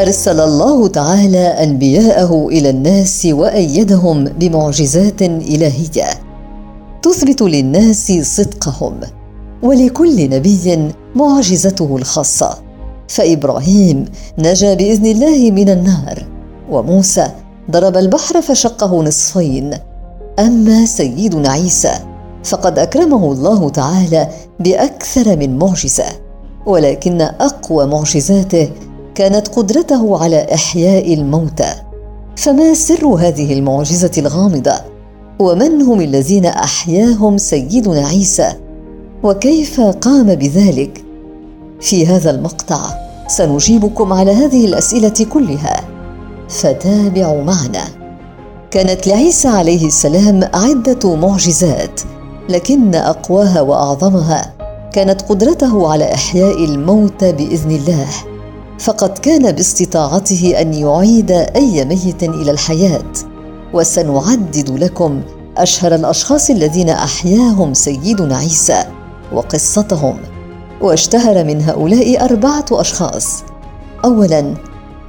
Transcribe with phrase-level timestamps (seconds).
[0.00, 6.06] أرسل الله تعالى أنبياءه إلى الناس وأيدهم بمعجزات إلهية.
[7.02, 9.00] تثبت للناس صدقهم
[9.62, 12.58] ولكل نبي معجزته الخاصة.
[13.08, 14.04] فإبراهيم
[14.38, 16.26] نجا بإذن الله من النار
[16.70, 17.26] وموسى
[17.70, 19.74] ضرب البحر فشقه نصفين.
[20.38, 21.92] أما سيدنا عيسى
[22.44, 24.28] فقد أكرمه الله تعالى
[24.60, 26.04] بأكثر من معجزة
[26.66, 28.70] ولكن أقوى معجزاته
[29.14, 31.72] كانت قدرته على إحياء الموتى.
[32.36, 34.74] فما سر هذه المعجزة الغامضة؟
[35.38, 38.52] ومن هم الذين أحياهم سيدنا عيسى؟
[39.22, 41.04] وكيف قام بذلك؟
[41.80, 42.80] في هذا المقطع
[43.28, 45.80] سنجيبكم على هذه الأسئلة كلها.
[46.48, 47.84] فتابعوا معنا.
[48.70, 52.00] كانت لعيسى عليه السلام عدة معجزات
[52.48, 54.54] لكن أقواها وأعظمها
[54.92, 58.06] كانت قدرته على إحياء الموتى بإذن الله.
[58.80, 63.12] فقد كان باستطاعته أن يعيد أي ميت إلى الحياة.
[63.72, 65.22] وسنعدد لكم
[65.56, 68.84] أشهر الأشخاص الذين أحياهم سيدنا عيسى
[69.32, 70.18] وقصتهم.
[70.80, 73.42] واشتهر من هؤلاء أربعة أشخاص.
[74.04, 74.54] اولا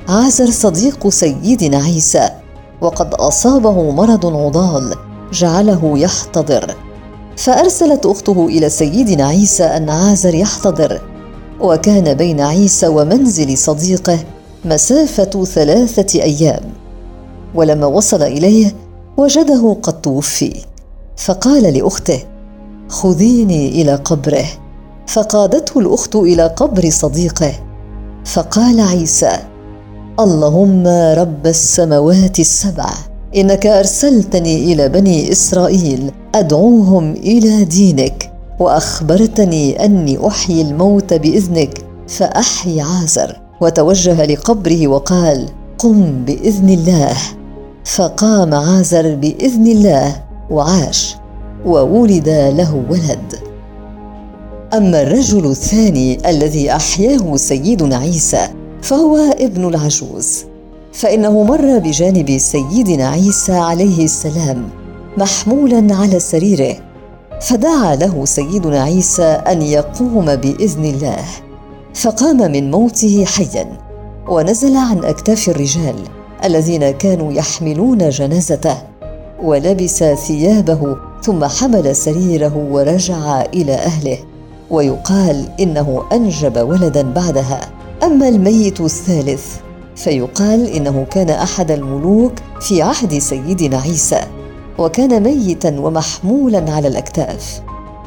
[0.09, 2.29] عازر صديق سيدنا عيسى
[2.81, 4.95] وقد أصابه مرض عضال
[5.33, 6.75] جعله يحتضر.
[7.37, 11.01] فأرسلت أخته إلى سيدنا عيسى أن عازر يحتضر.
[11.61, 14.19] وكان بين عيسى ومنزل صديقه
[14.65, 16.63] مسافة ثلاثة أيام
[17.55, 18.75] ولما وصل إليه
[19.17, 20.53] وجده قد توفي.
[21.17, 22.19] فقال لأخته
[22.89, 24.45] خذيني إلى قبره.
[25.07, 27.53] فقادته الأخت إلى قبر صديقه.
[28.25, 29.39] فقال عيسى
[30.19, 30.87] اللهم
[31.17, 32.89] رب السماوات السبع
[33.35, 38.30] إنك أرسلتني إلى بني إسرائيل أدعوهم إلى دينك
[38.61, 43.41] وأخبرتني أني أحيي الموت بإذنك فاحي عازر.
[43.61, 47.17] وتوجه لقبره وقال قم بإذن الله.
[47.85, 51.15] فقام عازر بإذن الله وعاش
[51.65, 53.35] وولد له ولد.
[54.73, 58.47] أما الرجل الثاني الذي أحياه سيدنا عيسى
[58.81, 60.45] فهو ابن العجوز.
[60.93, 64.69] فإنه مر بجانب سيدنا عيسى عليه السلام
[65.17, 66.90] محمولا على سريره.
[67.41, 71.25] فدعا له سيدنا عيسى أن يقوم بإذن الله
[71.93, 73.77] فقام من موته حيا
[74.27, 75.95] ونزل عن أكتاف الرجال
[76.43, 78.77] الذين كانوا يحملون جنازته
[79.43, 84.17] ولبس ثيابه ثم حمل سريره ورجع إلى أهله
[84.69, 87.61] ويقال إنه أنجب ولدا بعدها.
[88.03, 89.45] أما الميت الثالث
[89.95, 94.21] فيقال إنه كان أحد الملوك في عهد سيدنا عيسى.
[94.81, 97.61] وكان ميتا ومحمولا على الأكتاف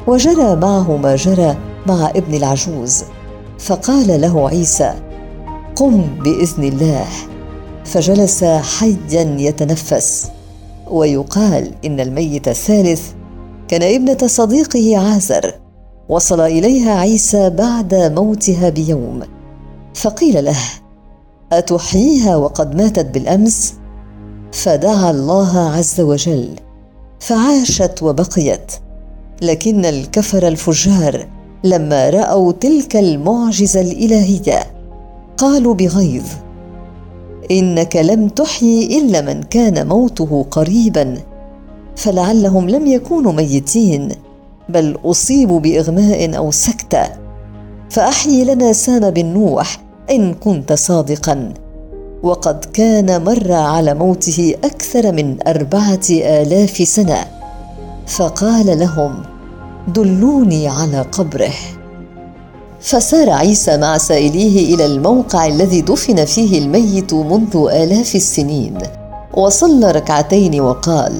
[0.07, 3.03] وجرى معه ما جرى مع ابن العجوز
[3.59, 4.93] فقال له عيسى
[5.75, 7.05] قم بإذن الله.
[7.85, 10.27] فجلس حيا يتنفس
[10.91, 13.11] ويقال إن الميت الثالث
[13.67, 15.53] كان ابنة صديقه عازر
[16.09, 19.19] وصل إليها عيسى بعد موتها بيوم
[19.93, 20.57] فقيل له
[21.51, 23.73] أتحييها وقد ماتت بالأمس؟
[24.51, 26.64] فدعا الله عز وجل
[27.19, 28.71] فعاشت وبقيت
[29.41, 31.27] لكن الكفر الفجار
[31.63, 34.59] لما رأوا تلك المعجزة الإلهية
[35.37, 36.25] قالوا بغيظ
[37.51, 41.17] إنك لم تحيي إلا من كان موته قريبا
[41.95, 44.09] فلعلهم لم يكونوا ميتين
[44.69, 47.03] بل أصيبوا بإغماء أو سكتة
[47.89, 49.81] فأحيي لنا سام بن نوح
[50.11, 51.53] إن كنت صادقا.
[52.23, 57.25] وقد كان مر على موته أكثر من أربعة آلاف سنة.
[58.07, 59.23] فقال لهم
[59.87, 61.53] دلوني على قبره.
[62.81, 68.77] فسار عيسى مع سائليه إلى الموقع الذي دفن فيه الميت منذ آلاف السنين.
[69.33, 71.13] وصلى ركعتين وقال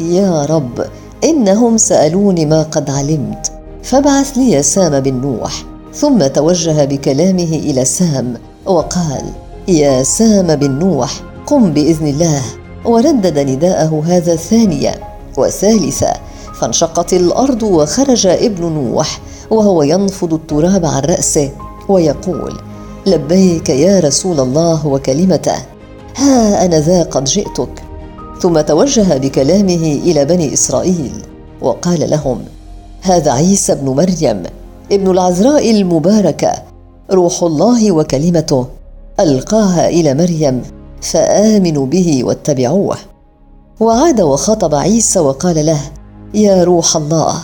[0.00, 0.86] يا رب
[1.24, 5.64] إنهم سألوني ما قد علمت فابعث لي سام بن نوح.
[5.94, 8.34] ثم توجه بكلامه إلى سام
[8.66, 9.24] وقال
[9.68, 12.42] يا سام بن نوح قم بإذن الله.
[12.84, 14.94] وردد نداءه هذا ثانية
[15.36, 16.12] وثالثه
[16.60, 19.20] فانشقت الأرض وخرج ابن نوح
[19.50, 21.50] وهو ينفض التراب عن رأسه
[21.88, 22.54] ويقول
[23.06, 25.56] لبيك يا رسول الله وكلمته
[26.16, 27.82] ها أنا ذا قد جئتك.
[28.40, 31.12] ثم توجه بكلامه إلى بني إسرائيل
[31.60, 32.38] وقال لهم
[33.02, 34.42] هذا عيسى ابن مريم
[34.92, 36.52] ابن العذراء المباركة
[37.12, 38.66] روح الله وكلمته.
[39.20, 40.62] ألقاها إلى مريم
[41.02, 42.96] فآمنوا به واتبعوه.
[43.80, 45.80] وعاد وخاطب عيسى وقال له
[46.34, 47.34] يا روح الله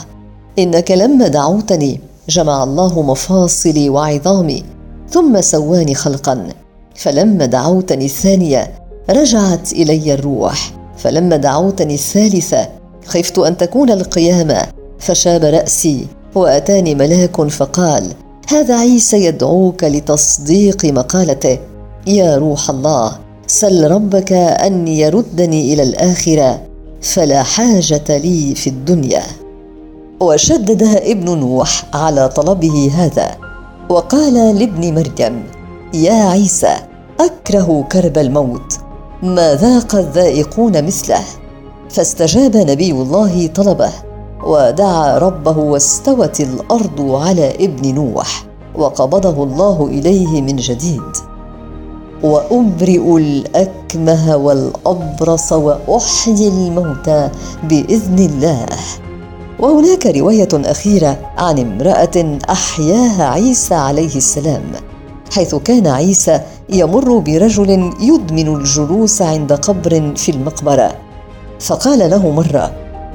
[0.58, 4.64] إنك لما دعوتني جمع الله مفاصلي وعظامي
[5.10, 6.48] ثم سواني خلقا
[6.94, 8.72] فلما دعوتني الثانية
[9.10, 12.68] رجعت إلي الروح فلما دعوتني الثالثة
[13.06, 14.62] خفت أن تكون القيامة
[14.98, 18.12] فشاب رأسي وأتاني ملاك فقال
[18.54, 21.58] هذا عيسى يدعوك لتصديق مقالته.
[22.06, 26.60] يا روح الله سل ربك ان يردني إلى الآخرة
[27.02, 29.22] فلا حاجة لي في الدنيا.
[30.20, 33.30] وشدد ابن نوح على طلبه هذا
[33.88, 35.42] وقال لابن مريم
[35.94, 36.76] يا عيسى
[37.20, 38.78] أكره كرب الموت
[39.22, 41.24] ما ذاق الذائقون مثله.
[41.90, 43.90] فاستجاب نبي الله طلبه
[44.46, 48.44] ودعا ربه واستوت الأرض على ابن نوح
[48.74, 51.16] وقبضه الله إليه من جديد.
[52.22, 57.30] وابرئ الأكمه والأبرص وأحيي الموتى
[57.62, 58.66] بإذن الله.
[59.60, 64.62] وهناك رواية أخيرة عن امرأة أحياها عيسى عليه السلام
[65.34, 67.70] حيث كان عيسى يمر برجل
[68.00, 70.90] يدمن الجلوس عند قبر في المقبرة.
[71.60, 72.70] فقال له مرة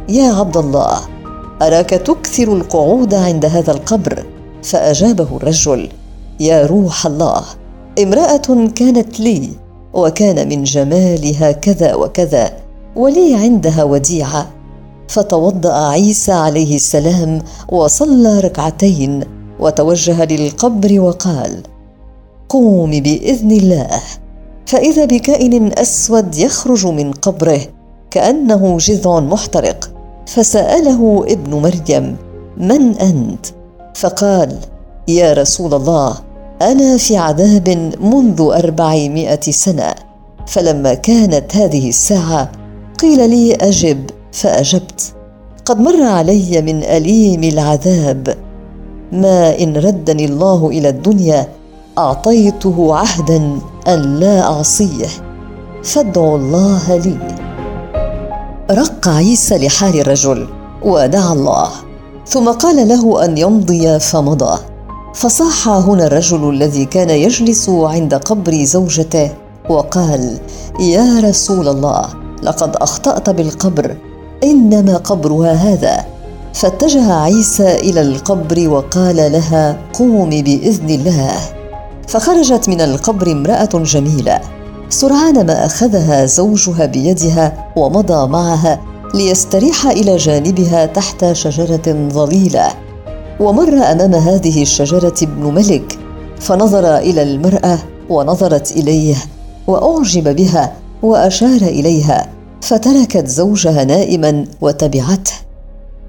[0.09, 1.18] يا عبد الله
[1.61, 4.25] أراك تكثر القعود عند هذا القبر؟
[4.63, 5.89] فأجابه الرجل
[6.39, 7.43] يا روح الله
[7.99, 9.49] امرأة كانت لي
[9.93, 12.53] وكان من جمالها كذا وكذا
[12.95, 14.47] ولي عندها وديعة.
[15.09, 17.41] فتوضأ عيسى عليه السلام
[17.71, 19.23] وصلى ركعتين
[19.59, 21.63] وتوجه للقبر وقال
[22.49, 24.01] قوم بإذن الله
[24.65, 27.61] فإذا بكائن أسود يخرج من قبره
[28.11, 29.88] كأنه جذع محترق
[30.33, 32.15] فسأله ابن مريم
[32.57, 33.45] من أنت؟
[33.95, 34.57] فقال
[35.07, 36.15] يا رسول الله
[36.61, 37.69] أنا في عذاب
[38.01, 39.93] منذ أربعمائة سنة
[40.47, 42.51] فلما كانت هذه الساعة
[42.99, 45.13] قيل لي أجب فأجبت.
[45.65, 48.37] قد مر علي من أليم العذاب.
[49.11, 51.47] ما إن ردني الله إلى الدنيا
[51.97, 55.07] أعطيته عهدا أن لا أعصيه
[55.83, 57.48] فادعوا الله لي.
[58.71, 60.47] رق عيسى لحال الرجل
[60.81, 61.69] ودعا الله.
[62.27, 64.59] ثم قال له أن يمضي فمضى.
[65.15, 69.31] فصاح هنا الرجل الذي كان يجلس عند قبر زوجته
[69.69, 70.39] وقال
[70.79, 72.05] يا رسول الله
[72.43, 73.97] لقد أخطأت بالقبر
[74.43, 76.05] إنما قبرها هذا.
[76.53, 81.39] فاتجه عيسى إلى القبر وقال لها قومي بإذن الله.
[82.07, 84.58] فخرجت من القبر امرأة جميلة
[84.89, 88.81] سرعان ما أخذها زوجها بيدها ومضى معها
[89.13, 92.67] ليستريح إلى جانبها تحت شجرة ظليلة.
[93.39, 95.99] ومر أمام هذه الشجرة ابن ملك
[96.39, 99.15] فنظر إلى المرأة ونظرت إليه
[99.67, 102.27] وأعجب بها وأشار إليها
[102.61, 105.33] فتركت زوجها نائما وتبعته.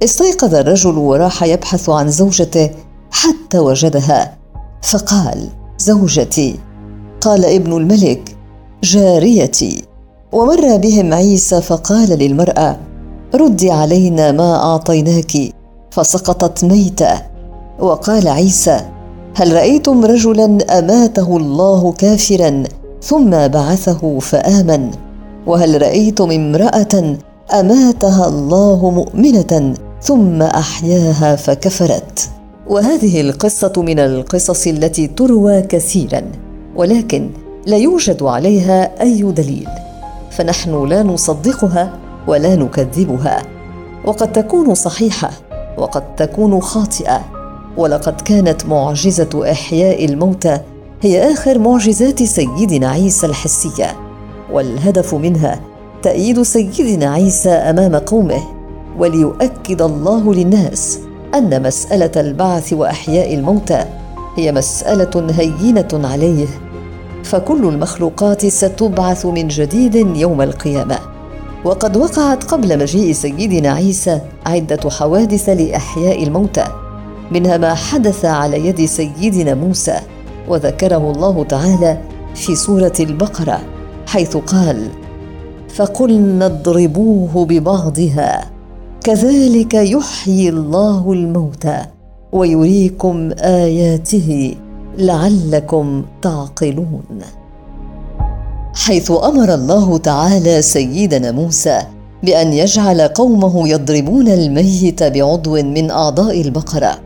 [0.04, 2.70] استيقظ الرجل وراح يبحث عن زوجته
[3.10, 4.36] حتى وجدها
[4.82, 5.48] فقال
[5.78, 6.58] زوجتي.
[7.20, 8.36] قال ابن الملك
[8.82, 9.84] جاريتي.
[10.32, 12.76] ومر بهم عيسى فقال للمرأة
[13.34, 15.32] ردي علينا ما أعطيناك.
[15.90, 17.22] فسقطت ميتة.
[17.80, 18.80] وقال عيسى
[19.34, 22.62] هل رأيتم رجلا أماته الله كافرا
[23.02, 24.90] ثم بعثه فآمن؟
[25.46, 27.16] وهل رأيتم امرأة
[27.60, 32.28] أماتها الله مؤمنة ثم أحياها فكفرت؟
[32.68, 36.22] وهذه القصة من القصص التي تروى كثيرا.
[36.76, 37.30] ولكن
[37.67, 39.69] لا يوجد عليها أي دليل
[40.31, 43.43] فنحن لا نصدقها ولا نكذبها.
[44.05, 45.31] وقد تكون صحيحة
[45.79, 47.21] وقد تكون خاطئة.
[47.76, 50.61] ولقد كانت معجزة إحياء الموتى
[51.02, 53.97] هي آخر معجزات سيدنا عيسى الحسية.
[54.52, 55.61] والهدف منها
[56.02, 58.40] تأييد سيدنا عيسى أمام قومه
[58.99, 60.99] وليؤكد الله للناس
[61.35, 63.85] أن مسألة البعث وأحياء الموتى
[64.37, 66.47] هي مسألة هينة عليه.
[67.24, 70.98] فكل المخلوقات ستبعث من جديد يوم القيامة.
[71.64, 76.64] وقد وقعت قبل مجيء سيدنا عيسى عدة حوادث لإحياء الموتى
[77.30, 79.96] منها ما حدث على يد سيدنا موسى
[80.48, 81.98] وذكره الله تعالى
[82.34, 83.60] في سورة البقرة
[84.06, 84.88] حيث قال
[85.74, 88.50] فقلنا اضربوه ببعضها
[89.04, 91.78] كذلك يحيي الله الموتى
[92.32, 94.54] ويريكم آياته.
[95.00, 97.21] لعلكم تعقلون.
[98.75, 101.78] حيث أمر الله تعالى سيدنا موسى
[102.23, 106.99] بأن يجعل قومه يضربون الميت بعضو من أعضاء البقرة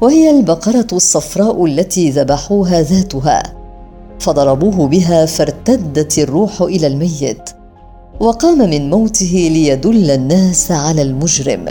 [0.00, 3.42] وهي البقرة الصفراء التي ذبحوها ذاتها
[4.18, 7.50] فضربوه بها فارتدت الروح إلى الميت
[8.20, 11.64] وقام من موته ليدل الناس على المجرم.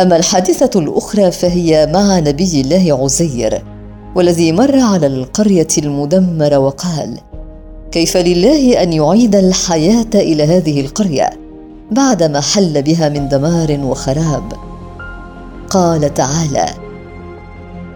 [0.00, 3.62] أما الحادثة الأخرى فهي مع نبي الله عزير
[4.16, 7.18] والذي مر على القرية المدمرة وقال
[7.92, 11.30] كيف لله أن يعيد الحياة إلى هذه القرية
[11.90, 14.52] بعدما حل بها من دمار وخراب؟
[15.70, 16.66] قال تعالى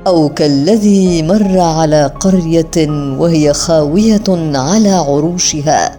[0.07, 5.99] أو كالذي مر على قرية وهي خاوية على عروشها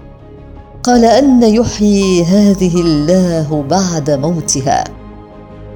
[0.84, 4.84] قال أن يحيي هذه الله بعد موتها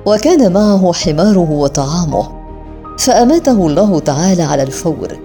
[0.05, 2.34] وكان معه حماره وطعامه
[2.97, 5.17] فأماته الله تعالى على الفور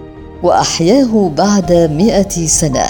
[0.43, 2.85] وأحياه بعد مائه سنة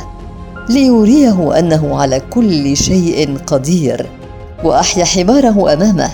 [0.70, 4.10] ليريه أنه على كل شيء قدير
[4.64, 6.10] وأحيا حماره أمامه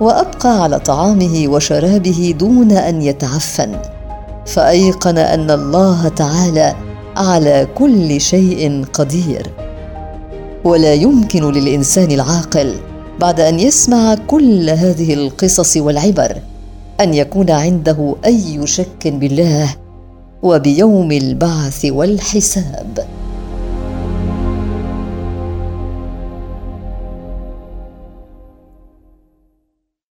[0.00, 3.76] وأبقى على طعامه وشرابه دون أن يتعفن
[4.46, 6.74] فأيقن أن الله تعالى
[7.16, 9.46] على كل شيء قدير.
[10.64, 12.74] ولا يمكن للإنسان العاقل
[13.20, 16.36] بعد أن يسمع كل هذه القصص والعبر
[17.00, 19.76] أن يكون عنده أي شك بالله
[20.42, 23.06] وبيوم البعث والحساب.